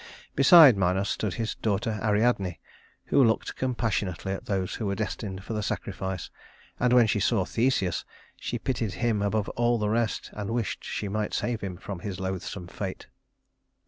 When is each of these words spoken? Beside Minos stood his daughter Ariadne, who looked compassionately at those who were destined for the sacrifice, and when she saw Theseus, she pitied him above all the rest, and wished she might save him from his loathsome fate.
Beside 0.35 0.75
Minos 0.75 1.09
stood 1.09 1.35
his 1.35 1.53
daughter 1.53 1.99
Ariadne, 2.01 2.59
who 3.05 3.23
looked 3.23 3.55
compassionately 3.55 4.31
at 4.33 4.45
those 4.47 4.73
who 4.73 4.87
were 4.87 4.95
destined 4.95 5.43
for 5.43 5.53
the 5.53 5.61
sacrifice, 5.61 6.31
and 6.79 6.91
when 6.91 7.05
she 7.05 7.19
saw 7.19 7.45
Theseus, 7.45 8.03
she 8.35 8.57
pitied 8.57 8.93
him 8.93 9.21
above 9.21 9.47
all 9.49 9.77
the 9.77 9.89
rest, 9.89 10.31
and 10.33 10.49
wished 10.55 10.83
she 10.83 11.07
might 11.07 11.35
save 11.35 11.61
him 11.61 11.77
from 11.77 11.99
his 11.99 12.19
loathsome 12.19 12.65
fate. 12.65 13.09